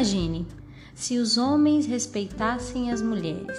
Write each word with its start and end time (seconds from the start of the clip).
Imagine 0.00 0.46
se 0.94 1.18
os 1.18 1.36
homens 1.36 1.84
respeitassem 1.84 2.90
as 2.90 3.02
mulheres. 3.02 3.58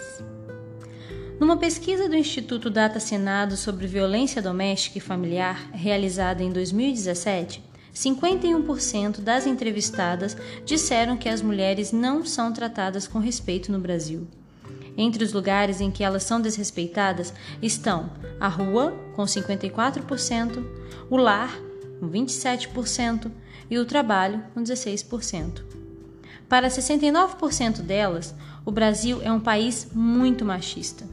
Numa 1.40 1.56
pesquisa 1.56 2.10
do 2.10 2.16
Instituto 2.16 2.68
Data 2.68 3.00
Senado 3.00 3.56
sobre 3.56 3.86
violência 3.86 4.42
doméstica 4.42 4.98
e 4.98 5.02
familiar, 5.02 5.70
realizada 5.72 6.42
em 6.42 6.52
2017, 6.52 7.64
51% 7.94 9.20
das 9.20 9.46
entrevistadas 9.46 10.36
disseram 10.66 11.16
que 11.16 11.30
as 11.30 11.44
mulheres 11.44 11.92
não 11.92 12.26
são 12.26 12.52
tratadas 12.52 13.08
com 13.08 13.20
respeito 13.20 13.72
no 13.72 13.78
Brasil. 13.78 14.28
Entre 14.98 15.24
os 15.24 15.34
lugares 15.34 15.80
em 15.80 15.92
que 15.92 16.04
elas 16.04 16.24
são 16.24 16.42
desrespeitadas 16.42 17.32
estão 17.62 18.10
a 18.40 18.48
rua, 18.48 18.98
com 19.16 19.26
54%, 19.26 20.66
o 21.08 21.18
lar, 21.18 21.56
com 22.00 22.10
27%, 22.10 23.32
e 23.70 23.78
o 23.78 23.86
trabalho, 23.86 24.44
com 24.56 24.64
16%. 24.64 25.71
Para 26.52 26.68
69% 26.68 27.82
delas, 27.82 28.36
o 28.66 28.72
Brasil 28.72 29.22
é 29.24 29.32
um 29.32 29.40
país 29.40 29.88
muito 29.96 30.44
machista. 30.44 31.08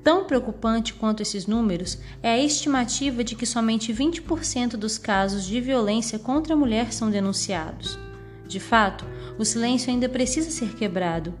Tão 0.00 0.26
preocupante 0.26 0.94
quanto 0.94 1.24
esses 1.24 1.48
números 1.48 1.98
é 2.22 2.30
a 2.30 2.38
estimativa 2.38 3.24
de 3.24 3.34
que 3.34 3.46
somente 3.46 3.92
20% 3.92 4.76
dos 4.76 4.96
casos 4.96 5.44
de 5.44 5.60
violência 5.60 6.20
contra 6.20 6.54
a 6.54 6.56
mulher 6.56 6.92
são 6.92 7.10
denunciados. 7.10 7.98
De 8.46 8.60
fato, 8.60 9.04
o 9.36 9.44
silêncio 9.44 9.90
ainda 9.90 10.08
precisa 10.08 10.52
ser 10.52 10.76
quebrado. 10.76 11.34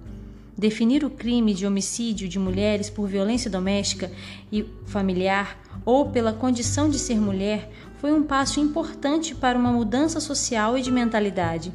Definir 0.58 1.04
o 1.04 1.10
crime 1.10 1.54
de 1.54 1.64
homicídio 1.68 2.28
de 2.28 2.40
mulheres 2.40 2.90
por 2.90 3.06
violência 3.06 3.48
doméstica 3.48 4.10
e 4.50 4.66
familiar 4.86 5.56
ou 5.84 6.10
pela 6.10 6.32
condição 6.32 6.90
de 6.90 6.98
ser 6.98 7.20
mulher 7.20 7.70
foi 8.00 8.12
um 8.12 8.24
passo 8.24 8.58
importante 8.58 9.36
para 9.36 9.56
uma 9.56 9.70
mudança 9.70 10.18
social 10.18 10.76
e 10.76 10.82
de 10.82 10.90
mentalidade. 10.90 11.72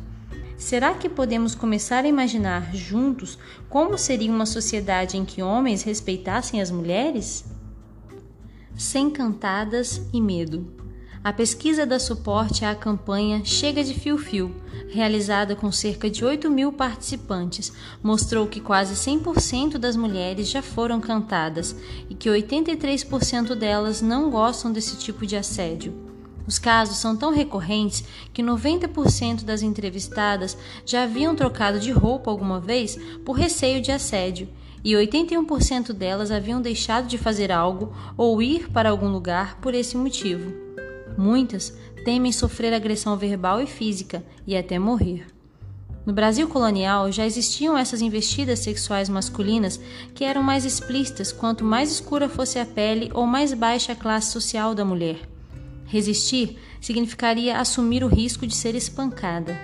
Será 0.59 0.93
que 0.93 1.07
podemos 1.07 1.55
começar 1.55 2.03
a 2.03 2.07
imaginar 2.09 2.75
juntos 2.75 3.39
como 3.69 3.97
seria 3.97 4.29
uma 4.29 4.45
sociedade 4.45 5.15
em 5.15 5.23
que 5.23 5.41
homens 5.41 5.83
respeitassem 5.83 6.61
as 6.61 6.69
mulheres? 6.69 7.45
Sem 8.77 9.09
cantadas 9.09 10.01
e 10.13 10.19
medo. 10.19 10.69
A 11.23 11.31
pesquisa 11.31 11.85
dá 11.85 11.97
suporte 11.97 12.65
à 12.65 12.75
campanha 12.75 13.41
Chega 13.45 13.81
de 13.85 13.93
Fio 13.93 14.17
Fio, 14.17 14.53
realizada 14.89 15.55
com 15.55 15.71
cerca 15.71 16.09
de 16.09 16.25
8 16.25 16.51
mil 16.51 16.73
participantes, 16.73 17.71
mostrou 18.03 18.45
que 18.45 18.59
quase 18.59 18.95
100% 18.95 19.77
das 19.77 19.95
mulheres 19.95 20.49
já 20.49 20.61
foram 20.61 20.99
cantadas 20.99 21.73
e 22.09 22.15
que 22.15 22.29
83% 22.29 23.55
delas 23.55 24.01
não 24.01 24.29
gostam 24.29 24.73
desse 24.73 24.97
tipo 24.97 25.25
de 25.25 25.37
assédio. 25.37 26.08
Os 26.49 26.57
casos 26.57 26.97
são 26.97 27.15
tão 27.15 27.31
recorrentes 27.31 28.03
que 28.33 28.41
90% 28.41 29.43
das 29.43 29.61
entrevistadas 29.61 30.57
já 30.83 31.03
haviam 31.03 31.35
trocado 31.35 31.79
de 31.79 31.91
roupa 31.91 32.31
alguma 32.31 32.59
vez 32.59 32.97
por 33.23 33.33
receio 33.33 33.79
de 33.79 33.91
assédio, 33.91 34.49
e 34.83 34.93
81% 34.93 35.93
delas 35.93 36.31
haviam 36.31 36.59
deixado 36.59 37.05
de 37.05 37.19
fazer 37.19 37.51
algo 37.51 37.93
ou 38.17 38.41
ir 38.41 38.67
para 38.71 38.89
algum 38.89 39.09
lugar 39.09 39.59
por 39.61 39.75
esse 39.75 39.95
motivo. 39.95 40.51
Muitas 41.15 41.71
temem 42.03 42.31
sofrer 42.31 42.73
agressão 42.73 43.15
verbal 43.15 43.61
e 43.61 43.67
física 43.67 44.25
e 44.47 44.57
até 44.57 44.79
morrer. 44.79 45.27
No 46.03 46.13
Brasil 46.13 46.47
colonial 46.47 47.11
já 47.11 47.27
existiam 47.27 47.77
essas 47.77 48.01
investidas 48.01 48.57
sexuais 48.57 49.07
masculinas 49.07 49.79
que 50.15 50.23
eram 50.23 50.41
mais 50.41 50.65
explícitas 50.65 51.31
quanto 51.31 51.63
mais 51.63 51.91
escura 51.91 52.27
fosse 52.27 52.57
a 52.57 52.65
pele 52.65 53.11
ou 53.13 53.27
mais 53.27 53.53
baixa 53.53 53.91
a 53.91 53.95
classe 53.95 54.31
social 54.31 54.73
da 54.73 54.83
mulher. 54.83 55.29
Resistir 55.89 56.55
significaria 56.79 57.57
assumir 57.57 58.03
o 58.03 58.07
risco 58.07 58.45
de 58.45 58.55
ser 58.55 58.75
espancada. 58.75 59.59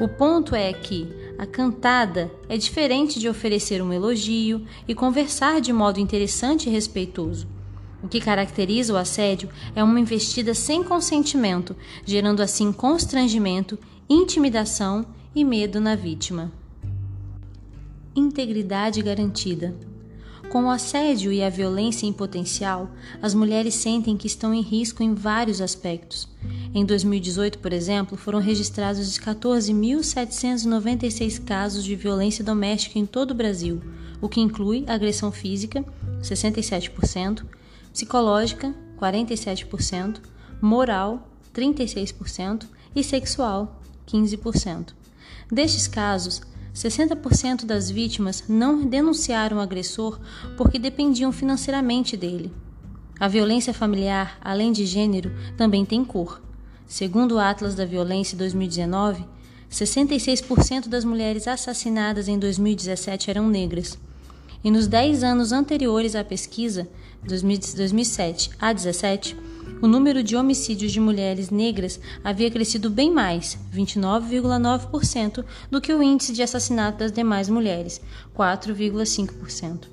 O 0.00 0.08
ponto 0.08 0.56
é 0.56 0.72
que 0.72 1.08
a 1.38 1.46
cantada 1.46 2.32
é 2.48 2.56
diferente 2.56 3.20
de 3.20 3.28
oferecer 3.28 3.80
um 3.80 3.92
elogio 3.92 4.66
e 4.88 4.94
conversar 4.94 5.60
de 5.60 5.72
modo 5.72 6.00
interessante 6.00 6.68
e 6.68 6.72
respeitoso. 6.72 7.46
O 8.02 8.08
que 8.08 8.20
caracteriza 8.20 8.92
o 8.92 8.96
assédio 8.96 9.48
é 9.76 9.84
uma 9.84 10.00
investida 10.00 10.52
sem 10.52 10.82
consentimento, 10.82 11.76
gerando 12.04 12.42
assim 12.42 12.72
constrangimento, 12.72 13.78
intimidação 14.10 15.06
e 15.32 15.44
medo 15.44 15.80
na 15.80 15.94
vítima. 15.94 16.50
Integridade 18.16 19.00
garantida. 19.00 19.91
Com 20.52 20.64
o 20.64 20.70
assédio 20.70 21.32
e 21.32 21.42
a 21.42 21.48
violência 21.48 22.04
em 22.04 22.12
potencial, 22.12 22.90
as 23.22 23.32
mulheres 23.32 23.74
sentem 23.74 24.18
que 24.18 24.26
estão 24.26 24.52
em 24.52 24.60
risco 24.60 25.02
em 25.02 25.14
vários 25.14 25.62
aspectos. 25.62 26.28
Em 26.74 26.84
2018, 26.84 27.58
por 27.58 27.72
exemplo, 27.72 28.18
foram 28.18 28.38
registrados 28.38 29.18
14.796 29.18 31.42
casos 31.42 31.82
de 31.82 31.96
violência 31.96 32.44
doméstica 32.44 32.98
em 32.98 33.06
todo 33.06 33.30
o 33.30 33.34
Brasil, 33.34 33.80
o 34.20 34.28
que 34.28 34.42
inclui 34.42 34.84
agressão 34.86 35.32
física, 35.32 35.82
67%, 36.20 37.46
psicológica, 37.90 38.74
47%, 39.00 40.20
moral, 40.60 41.30
36% 41.54 42.66
e 42.94 43.02
sexual, 43.02 43.80
15%. 44.06 44.88
Destes 45.50 45.88
casos, 45.88 46.42
60% 46.74 47.64
das 47.64 47.90
vítimas 47.90 48.44
não 48.48 48.86
denunciaram 48.86 49.58
o 49.58 49.60
agressor 49.60 50.18
porque 50.56 50.78
dependiam 50.78 51.30
financeiramente 51.30 52.16
dele. 52.16 52.52
A 53.20 53.28
violência 53.28 53.74
familiar, 53.74 54.38
além 54.40 54.72
de 54.72 54.86
gênero, 54.86 55.32
também 55.56 55.84
tem 55.84 56.04
cor. 56.04 56.40
Segundo 56.86 57.36
o 57.36 57.38
Atlas 57.38 57.74
da 57.74 57.84
Violência 57.84 58.36
2019, 58.36 59.24
66% 59.70 60.88
das 60.88 61.04
mulheres 61.04 61.48
assassinadas 61.48 62.28
em 62.28 62.38
2017 62.38 63.30
eram 63.30 63.48
negras. 63.48 63.98
E 64.64 64.70
nos 64.70 64.86
10 64.86 65.24
anos 65.24 65.52
anteriores 65.52 66.14
à 66.14 66.22
pesquisa, 66.22 66.88
2007 67.24 68.50
a 68.58 68.72
2017, 68.72 69.36
o 69.82 69.88
número 69.88 70.22
de 70.22 70.36
homicídios 70.36 70.92
de 70.92 71.00
mulheres 71.00 71.50
negras 71.50 71.98
havia 72.22 72.48
crescido 72.48 72.88
bem 72.88 73.10
mais, 73.10 73.58
29,9%, 73.74 75.44
do 75.68 75.80
que 75.80 75.92
o 75.92 76.00
índice 76.00 76.32
de 76.32 76.40
assassinato 76.40 76.98
das 76.98 77.10
demais 77.10 77.48
mulheres, 77.48 78.00
4,5%. 78.32 79.88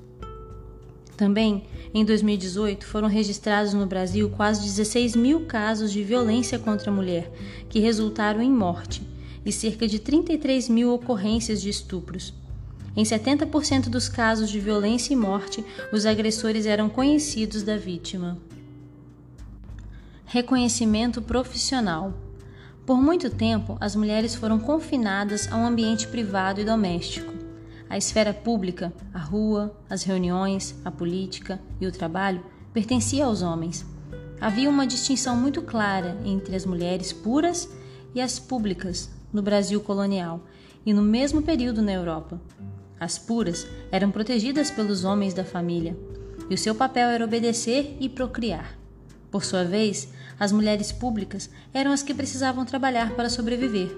Também, 1.16 1.64
em 1.92 2.04
2018, 2.04 2.86
foram 2.86 3.08
registrados 3.08 3.74
no 3.74 3.84
Brasil 3.84 4.30
quase 4.30 4.62
16 4.62 5.16
mil 5.16 5.44
casos 5.46 5.90
de 5.90 6.04
violência 6.04 6.56
contra 6.56 6.88
a 6.88 6.94
mulher, 6.94 7.30
que 7.68 7.80
resultaram 7.80 8.40
em 8.40 8.50
morte, 8.50 9.02
e 9.44 9.50
cerca 9.50 9.88
de 9.88 9.98
33 9.98 10.68
mil 10.68 10.94
ocorrências 10.94 11.60
de 11.60 11.68
estupros. 11.68 12.32
Em 12.96 13.02
70% 13.02 13.88
dos 13.88 14.08
casos 14.08 14.50
de 14.50 14.60
violência 14.60 15.12
e 15.12 15.16
morte, 15.16 15.64
os 15.92 16.06
agressores 16.06 16.64
eram 16.64 16.88
conhecidos 16.88 17.64
da 17.64 17.76
vítima. 17.76 18.38
Reconhecimento 20.32 21.20
profissional. 21.20 22.14
Por 22.86 23.02
muito 23.02 23.28
tempo, 23.30 23.76
as 23.80 23.96
mulheres 23.96 24.32
foram 24.32 24.60
confinadas 24.60 25.50
a 25.50 25.56
um 25.56 25.66
ambiente 25.66 26.06
privado 26.06 26.60
e 26.60 26.64
doméstico. 26.64 27.34
A 27.88 27.98
esfera 27.98 28.32
pública, 28.32 28.92
a 29.12 29.18
rua, 29.18 29.76
as 29.90 30.04
reuniões, 30.04 30.76
a 30.84 30.90
política 30.92 31.60
e 31.80 31.86
o 31.88 31.90
trabalho 31.90 32.44
pertencia 32.72 33.24
aos 33.24 33.42
homens. 33.42 33.84
Havia 34.40 34.70
uma 34.70 34.86
distinção 34.86 35.34
muito 35.34 35.62
clara 35.62 36.16
entre 36.24 36.54
as 36.54 36.64
mulheres 36.64 37.12
puras 37.12 37.68
e 38.14 38.20
as 38.20 38.38
públicas 38.38 39.10
no 39.32 39.42
Brasil 39.42 39.80
colonial 39.80 40.44
e 40.86 40.94
no 40.94 41.02
mesmo 41.02 41.42
período 41.42 41.82
na 41.82 41.92
Europa. 41.92 42.40
As 43.00 43.18
puras 43.18 43.66
eram 43.90 44.12
protegidas 44.12 44.70
pelos 44.70 45.02
homens 45.02 45.34
da 45.34 45.44
família 45.44 45.98
e 46.48 46.54
o 46.54 46.58
seu 46.58 46.72
papel 46.72 47.08
era 47.08 47.24
obedecer 47.24 47.96
e 47.98 48.08
procriar. 48.08 48.79
Por 49.30 49.44
sua 49.44 49.64
vez, 49.64 50.08
as 50.38 50.50
mulheres 50.50 50.90
públicas 50.90 51.48
eram 51.72 51.92
as 51.92 52.02
que 52.02 52.14
precisavam 52.14 52.64
trabalhar 52.64 53.14
para 53.14 53.28
sobreviver. 53.30 53.90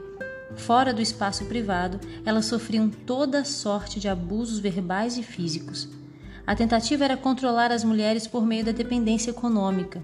Fora 0.56 0.93
do 0.93 1.00
espaço 1.00 1.46
privado, 1.46 1.99
elas 2.26 2.46
sofriam 2.46 2.90
toda 2.90 3.44
sorte 3.44 3.99
de 3.99 4.08
abusos 4.08 4.58
verbais 4.58 5.17
e 5.17 5.23
físicos. 5.23 5.88
A 6.46 6.55
tentativa 6.55 7.05
era 7.05 7.17
controlar 7.17 7.70
as 7.70 7.84
mulheres 7.84 8.26
por 8.26 8.44
meio 8.44 8.64
da 8.64 8.73
dependência 8.73 9.31
econômica. 9.31 10.02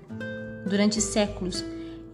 Durante 0.65 1.01
séculos, 1.01 1.65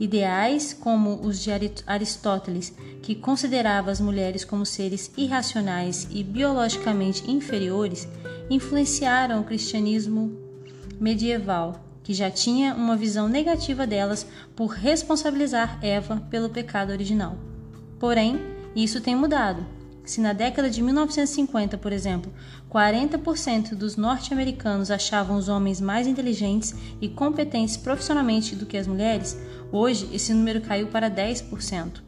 ideais 0.00 0.72
como 0.72 1.20
os 1.24 1.38
de 1.40 1.50
Aristóteles, 1.86 2.74
que 3.02 3.14
considerava 3.14 3.90
as 3.90 4.00
mulheres 4.00 4.44
como 4.44 4.66
seres 4.66 5.12
irracionais 5.16 6.08
e 6.10 6.24
biologicamente 6.24 7.30
inferiores, 7.30 8.08
influenciaram 8.50 9.40
o 9.40 9.44
cristianismo 9.44 10.36
medieval 10.98 11.83
que 12.04 12.14
já 12.14 12.30
tinha 12.30 12.74
uma 12.74 12.96
visão 12.96 13.28
negativa 13.28 13.86
delas 13.86 14.26
por 14.54 14.66
responsabilizar 14.66 15.78
Eva 15.82 16.22
pelo 16.30 16.50
pecado 16.50 16.90
original. 16.90 17.36
Porém, 17.98 18.38
isso 18.76 19.00
tem 19.00 19.16
mudado. 19.16 19.66
Se 20.04 20.20
na 20.20 20.34
década 20.34 20.68
de 20.68 20.82
1950, 20.82 21.78
por 21.78 21.90
exemplo, 21.90 22.30
40% 22.70 23.74
dos 23.74 23.96
norte-americanos 23.96 24.90
achavam 24.90 25.38
os 25.38 25.48
homens 25.48 25.80
mais 25.80 26.06
inteligentes 26.06 26.74
e 27.00 27.08
competentes 27.08 27.78
profissionalmente 27.78 28.54
do 28.54 28.66
que 28.66 28.76
as 28.76 28.86
mulheres, 28.86 29.38
hoje 29.72 30.08
esse 30.12 30.34
número 30.34 30.60
caiu 30.60 30.88
para 30.88 31.10
10%. 31.10 32.02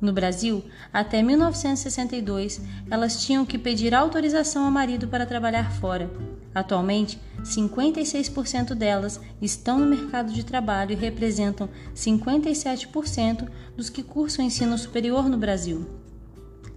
No 0.00 0.12
Brasil, 0.12 0.62
até 0.92 1.22
1962, 1.22 2.60
elas 2.90 3.24
tinham 3.24 3.46
que 3.46 3.56
pedir 3.56 3.94
autorização 3.94 4.64
ao 4.64 4.70
marido 4.70 5.06
para 5.06 5.24
trabalhar 5.24 5.72
fora. 5.72 6.10
Atualmente, 6.54 7.18
56% 7.42 8.74
delas 8.74 9.20
estão 9.40 9.78
no 9.78 9.86
mercado 9.86 10.32
de 10.32 10.44
trabalho 10.44 10.92
e 10.92 10.96
representam 10.96 11.68
57% 11.94 13.48
dos 13.76 13.88
que 13.88 14.02
cursam 14.02 14.44
ensino 14.44 14.76
superior 14.76 15.28
no 15.28 15.36
Brasil. 15.36 15.86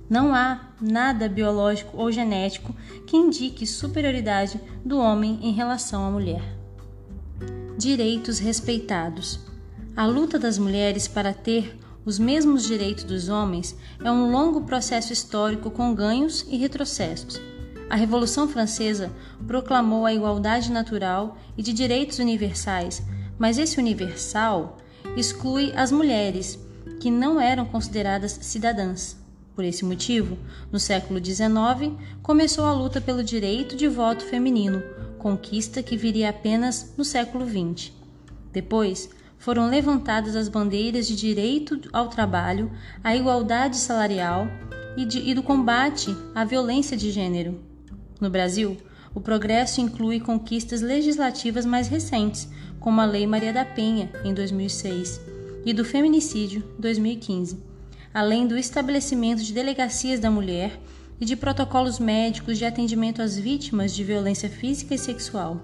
Não 0.09 0.33
há 0.33 0.71
nada 0.81 1.29
biológico 1.29 1.97
ou 1.97 2.11
genético 2.11 2.75
que 3.05 3.15
indique 3.15 3.67
superioridade 3.67 4.59
do 4.83 4.97
homem 4.97 5.39
em 5.41 5.51
relação 5.51 6.03
à 6.05 6.09
mulher. 6.09 6.41
Direitos 7.77 8.39
respeitados. 8.39 9.39
A 9.95 10.05
luta 10.05 10.39
das 10.39 10.57
mulheres 10.57 11.07
para 11.07 11.33
ter 11.33 11.77
os 12.05 12.17
mesmos 12.17 12.63
direitos 12.63 13.03
dos 13.03 13.29
homens 13.29 13.77
é 14.03 14.09
um 14.09 14.31
longo 14.31 14.61
processo 14.61 15.13
histórico 15.13 15.69
com 15.69 15.93
ganhos 15.93 16.45
e 16.49 16.57
retrocessos. 16.57 17.39
A 17.89 17.95
Revolução 17.95 18.47
Francesa 18.47 19.11
proclamou 19.47 20.05
a 20.05 20.13
igualdade 20.13 20.71
natural 20.71 21.37
e 21.57 21.63
de 21.63 21.73
direitos 21.73 22.19
universais, 22.19 23.01
mas 23.37 23.57
esse 23.57 23.79
universal 23.79 24.77
exclui 25.17 25.73
as 25.75 25.91
mulheres, 25.91 26.59
que 26.99 27.09
não 27.09 27.41
eram 27.41 27.65
consideradas 27.65 28.37
cidadãs. 28.41 29.17
Por 29.55 29.65
esse 29.65 29.83
motivo, 29.83 30.37
no 30.71 30.79
século 30.79 31.23
XIX, 31.23 31.93
começou 32.21 32.65
a 32.65 32.73
luta 32.73 33.01
pelo 33.01 33.23
direito 33.23 33.75
de 33.75 33.87
voto 33.87 34.23
feminino, 34.23 34.83
conquista 35.17 35.81
que 35.81 35.97
viria 35.97 36.29
apenas 36.29 36.93
no 36.95 37.03
século 37.03 37.43
XX. 37.43 37.91
Depois, 38.53 39.09
foram 39.39 39.67
levantadas 39.67 40.35
as 40.35 40.47
bandeiras 40.47 41.07
de 41.07 41.15
direito 41.15 41.79
ao 41.91 42.07
trabalho, 42.07 42.71
à 43.03 43.15
igualdade 43.15 43.77
salarial 43.77 44.47
e, 44.95 45.05
de, 45.05 45.19
e 45.19 45.33
do 45.33 45.41
combate 45.41 46.15
à 46.35 46.45
violência 46.45 46.95
de 46.95 47.09
gênero. 47.09 47.68
No 48.19 48.29
Brasil, 48.29 48.77
o 49.13 49.21
progresso 49.21 49.81
inclui 49.81 50.19
conquistas 50.19 50.81
legislativas 50.81 51.65
mais 51.65 51.87
recentes, 51.87 52.47
como 52.79 53.01
a 53.01 53.05
Lei 53.05 53.25
Maria 53.25 53.53
da 53.53 53.65
Penha, 53.65 54.11
em 54.23 54.33
2006, 54.33 55.21
e 55.65 55.73
do 55.73 55.83
feminicídio, 55.83 56.63
2015, 56.77 57.57
além 58.13 58.47
do 58.47 58.57
estabelecimento 58.57 59.43
de 59.43 59.53
delegacias 59.53 60.19
da 60.19 60.29
mulher 60.29 60.79
e 61.19 61.25
de 61.25 61.35
protocolos 61.35 61.99
médicos 61.99 62.57
de 62.57 62.65
atendimento 62.65 63.21
às 63.21 63.37
vítimas 63.37 63.93
de 63.93 64.03
violência 64.03 64.49
física 64.49 64.95
e 64.95 64.97
sexual. 64.97 65.61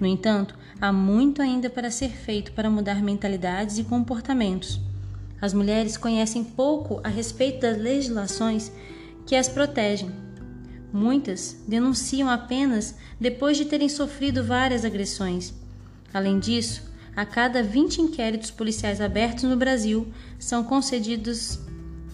No 0.00 0.06
entanto, 0.06 0.54
há 0.80 0.92
muito 0.92 1.42
ainda 1.42 1.68
para 1.68 1.90
ser 1.90 2.10
feito 2.10 2.52
para 2.52 2.70
mudar 2.70 3.02
mentalidades 3.02 3.78
e 3.78 3.84
comportamentos. 3.84 4.80
As 5.40 5.52
mulheres 5.52 5.96
conhecem 5.96 6.42
pouco 6.42 7.00
a 7.04 7.08
respeito 7.08 7.60
das 7.60 7.78
legislações 7.78 8.72
que 9.26 9.36
as 9.36 9.48
protegem. 9.48 10.27
Muitas 10.92 11.56
denunciam 11.66 12.28
apenas 12.28 12.94
depois 13.20 13.56
de 13.56 13.64
terem 13.64 13.88
sofrido 13.88 14.42
várias 14.42 14.84
agressões. 14.84 15.52
Além 16.12 16.38
disso, 16.38 16.82
a 17.14 17.26
cada 17.26 17.62
20 17.62 18.02
inquéritos 18.02 18.50
policiais 18.50 19.00
abertos 19.00 19.44
no 19.44 19.56
Brasil, 19.56 20.06
são 20.38 20.62
concedidos 20.64 21.58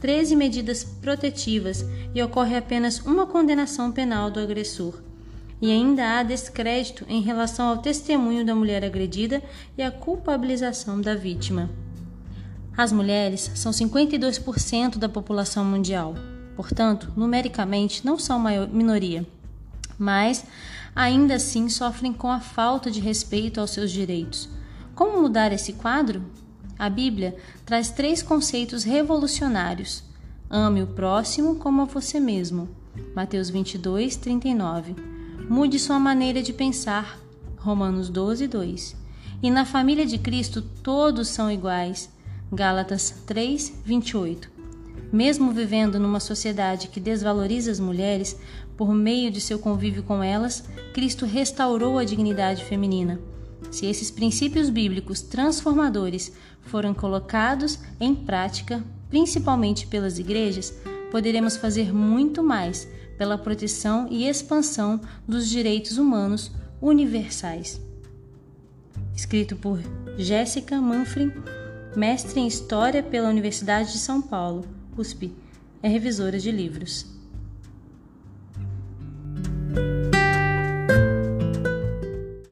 13 0.00 0.34
medidas 0.34 0.84
protetivas 0.84 1.84
e 2.14 2.22
ocorre 2.22 2.56
apenas 2.56 2.98
uma 3.00 3.26
condenação 3.26 3.92
penal 3.92 4.30
do 4.30 4.40
agressor 4.40 4.94
e 5.60 5.70
ainda 5.70 6.18
há 6.18 6.22
descrédito 6.22 7.06
em 7.08 7.22
relação 7.22 7.68
ao 7.68 7.78
testemunho 7.78 8.44
da 8.44 8.54
mulher 8.54 8.84
agredida 8.84 9.42
e 9.78 9.82
a 9.82 9.90
culpabilização 9.90 11.00
da 11.00 11.14
vítima. 11.14 11.70
As 12.76 12.92
mulheres 12.92 13.50
são 13.54 13.72
52% 13.72 14.98
da 14.98 15.08
população 15.08 15.64
mundial, 15.64 16.14
portanto, 16.56 17.12
numericamente 17.16 18.04
não 18.04 18.18
são 18.18 18.42
minoria, 18.72 19.26
mas 19.98 20.44
ainda 20.94 21.34
assim 21.34 21.68
sofrem 21.68 22.12
com 22.12 22.30
a 22.30 22.40
falta 22.40 22.90
de 22.90 23.00
respeito 23.00 23.60
aos 23.60 23.70
seus 23.70 23.90
direitos. 23.90 24.48
Como 24.94 25.20
mudar 25.20 25.52
esse 25.52 25.72
quadro? 25.72 26.22
A 26.78 26.88
Bíblia 26.88 27.36
traz 27.64 27.90
três 27.90 28.22
conceitos 28.22 28.84
revolucionários: 28.84 30.02
ame 30.50 30.82
o 30.82 30.86
próximo 30.86 31.56
como 31.56 31.82
a 31.82 31.84
você 31.84 32.20
mesmo. 32.20 32.68
Mateus 33.14 33.50
22, 33.50 34.16
39 34.16 35.14
Mude 35.48 35.78
sua 35.78 35.98
maneira 35.98 36.42
de 36.42 36.54
pensar. 36.54 37.18
Romanos 37.58 38.08
12, 38.08 38.48
2. 38.48 38.96
E 39.42 39.50
na 39.50 39.66
família 39.66 40.06
de 40.06 40.16
Cristo 40.16 40.62
todos 40.62 41.28
são 41.28 41.50
iguais. 41.50 42.10
Gálatas 42.50 43.10
3, 43.26 43.82
28. 43.84 44.53
Mesmo 45.12 45.52
vivendo 45.52 45.98
numa 45.98 46.20
sociedade 46.20 46.88
que 46.88 47.00
desvaloriza 47.00 47.70
as 47.70 47.78
mulheres, 47.78 48.36
por 48.76 48.92
meio 48.92 49.30
de 49.30 49.40
seu 49.40 49.58
convívio 49.58 50.02
com 50.02 50.22
elas, 50.22 50.64
Cristo 50.92 51.24
restaurou 51.24 51.98
a 51.98 52.04
dignidade 52.04 52.64
feminina. 52.64 53.20
Se 53.70 53.86
esses 53.86 54.10
princípios 54.10 54.68
bíblicos 54.68 55.22
transformadores 55.22 56.32
foram 56.62 56.92
colocados 56.92 57.78
em 58.00 58.14
prática, 58.14 58.82
principalmente 59.08 59.86
pelas 59.86 60.18
igrejas, 60.18 60.74
poderemos 61.10 61.56
fazer 61.56 61.94
muito 61.94 62.42
mais 62.42 62.88
pela 63.16 63.38
proteção 63.38 64.08
e 64.10 64.28
expansão 64.28 65.00
dos 65.26 65.48
direitos 65.48 65.98
humanos 65.98 66.50
universais. 66.80 67.80
Escrito 69.14 69.54
por 69.54 69.80
Jéssica 70.18 70.80
Manfred, 70.80 71.32
mestre 71.96 72.40
em 72.40 72.46
História 72.46 73.02
pela 73.02 73.28
Universidade 73.28 73.92
de 73.92 73.98
São 73.98 74.20
Paulo, 74.20 74.64
USP, 74.96 75.32
é 75.82 75.88
revisora 75.88 76.38
de 76.38 76.50
livros. 76.50 77.06